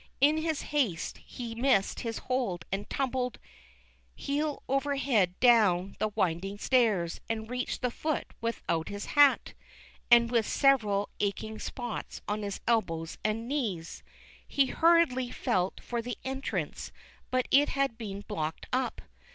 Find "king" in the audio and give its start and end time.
14.55-14.67